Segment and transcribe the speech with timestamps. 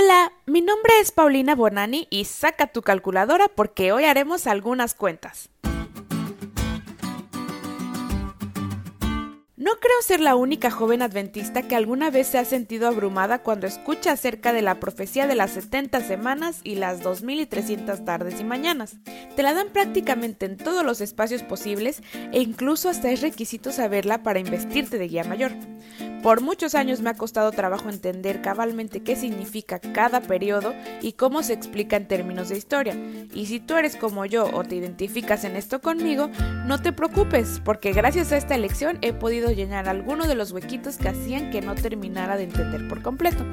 [0.00, 5.50] Hola, mi nombre es Paulina Bonani y saca tu calculadora porque hoy haremos algunas cuentas.
[9.56, 13.66] No creo ser la única joven adventista que alguna vez se ha sentido abrumada cuando
[13.66, 18.98] escucha acerca de la profecía de las 70 semanas y las 2300 tardes y mañanas.
[19.34, 24.22] Te la dan prácticamente en todos los espacios posibles e incluso hasta es requisito saberla
[24.22, 25.50] para investirte de guía mayor.
[26.22, 31.44] Por muchos años me ha costado trabajo entender cabalmente qué significa cada periodo y cómo
[31.44, 32.96] se explica en términos de historia.
[33.32, 36.28] Y si tú eres como yo o te identificas en esto conmigo,
[36.66, 40.96] no te preocupes, porque gracias a esta elección he podido llenar algunos de los huequitos
[40.96, 43.44] que hacían que no terminara de entender por completo.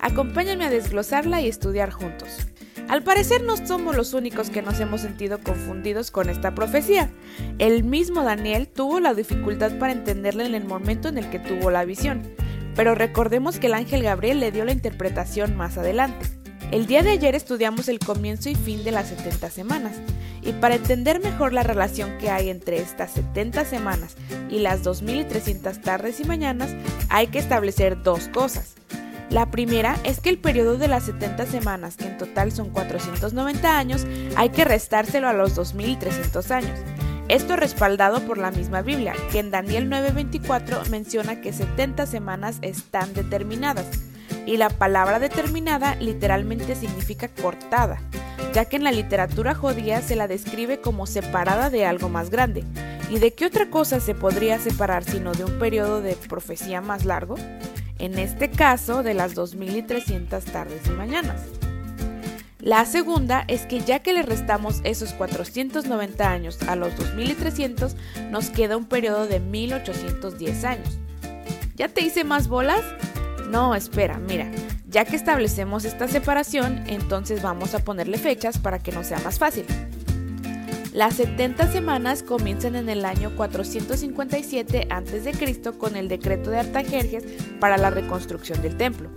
[0.00, 2.48] Acompáñame a desglosarla y estudiar juntos.
[2.88, 7.10] Al parecer no somos los únicos que nos hemos sentido confundidos con esta profecía.
[7.58, 11.70] El mismo Daniel tuvo la dificultad para entenderla en el momento en el que tuvo
[11.70, 12.22] la visión,
[12.74, 16.26] pero recordemos que el ángel Gabriel le dio la interpretación más adelante.
[16.70, 19.96] El día de ayer estudiamos el comienzo y fin de las 70 semanas,
[20.42, 24.16] y para entender mejor la relación que hay entre estas 70 semanas
[24.48, 26.74] y las 2300 tardes y mañanas,
[27.10, 28.76] hay que establecer dos cosas.
[29.30, 33.78] La primera es que el periodo de las 70 semanas, que en total son 490
[33.78, 36.78] años, hay que restárselo a los 2300 años.
[37.28, 43.12] Esto respaldado por la misma Biblia, que en Daniel 9:24 menciona que 70 semanas están
[43.12, 43.86] determinadas,
[44.46, 47.98] y la palabra determinada literalmente significa cortada,
[48.54, 52.64] ya que en la literatura judía se la describe como separada de algo más grande.
[53.10, 57.04] ¿Y de qué otra cosa se podría separar sino de un periodo de profecía más
[57.04, 57.36] largo?
[57.98, 61.42] En este caso de las 2300 tardes y mañanas.
[62.60, 67.96] La segunda es que ya que le restamos esos 490 años a los 2300,
[68.30, 70.98] nos queda un periodo de 1810 años.
[71.76, 72.82] ¿Ya te hice más bolas?
[73.48, 74.50] No, espera, mira,
[74.88, 79.38] ya que establecemos esta separación, entonces vamos a ponerle fechas para que nos sea más
[79.38, 79.64] fácil.
[80.92, 85.72] Las 70 semanas comienzan en el año 457 a.C.
[85.76, 87.24] con el decreto de Artajerjes
[87.60, 89.10] para la reconstrucción del templo.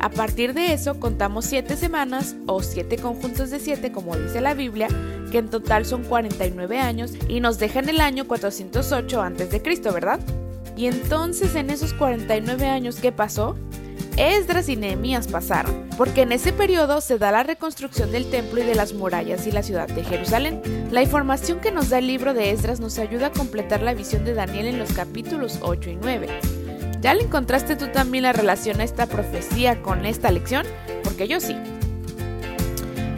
[0.00, 4.54] A partir de eso contamos 7 semanas o 7 conjuntos de 7 como dice la
[4.54, 4.88] Biblia,
[5.32, 10.20] que en total son 49 años y nos dejan el año 408 a.C., ¿verdad?
[10.76, 13.56] Y entonces en esos 49 años, ¿qué pasó?
[14.18, 18.64] Esdras y Nehemías pasaron, porque en ese periodo se da la reconstrucción del templo y
[18.64, 20.60] de las murallas y la ciudad de Jerusalén.
[20.90, 24.24] La información que nos da el libro de Esdras nos ayuda a completar la visión
[24.24, 26.26] de Daniel en los capítulos 8 y 9.
[27.00, 30.66] ¿Ya le encontraste tú también la relación a esta profecía con esta lección?
[31.04, 31.56] Porque yo sí.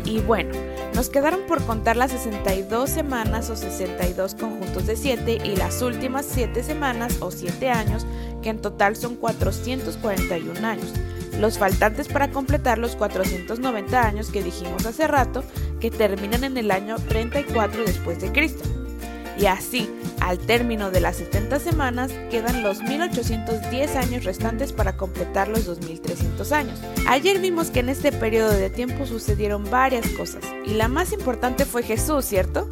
[0.04, 0.50] Y bueno,
[0.94, 6.26] nos quedaron por contar las 62 semanas o 62 conjuntos de 7 y las últimas
[6.26, 8.04] 7 semanas o 7 años
[8.42, 10.92] que en total son 441 años.
[11.38, 15.42] Los faltantes para completar los 490 años que dijimos hace rato,
[15.80, 18.64] que terminan en el año 34 después de Cristo.
[19.38, 19.88] Y así,
[20.20, 26.52] al término de las 70 semanas, quedan los 1810 años restantes para completar los 2300
[26.52, 26.78] años.
[27.08, 31.64] Ayer vimos que en este periodo de tiempo sucedieron varias cosas, y la más importante
[31.64, 32.68] fue Jesús, ¿cierto?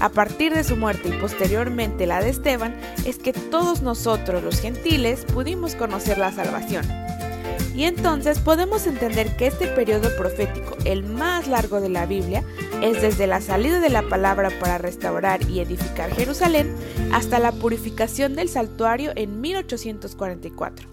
[0.00, 4.60] A partir de su muerte y posteriormente la de Esteban, es que todos nosotros los
[4.60, 6.86] gentiles pudimos conocer la salvación.
[7.74, 12.42] Y entonces podemos entender que este periodo profético, el más largo de la Biblia,
[12.82, 16.74] es desde la salida de la palabra para restaurar y edificar Jerusalén
[17.12, 20.88] hasta la purificación del santuario en 1844.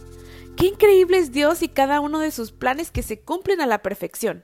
[0.56, 3.80] Qué increíble es Dios y cada uno de sus planes que se cumplen a la
[3.82, 4.44] perfección.